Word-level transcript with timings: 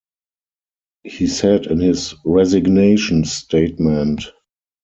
He 1.03 1.27
said 1.27 1.67
in 1.67 1.77
his 1.79 2.15
resignation 2.25 3.23
statement. 3.23 4.23